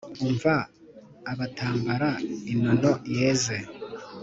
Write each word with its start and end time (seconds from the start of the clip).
umva 0.23 0.53
abatambara 1.31 2.09
inono 2.53 2.91
yeze. 3.15 3.57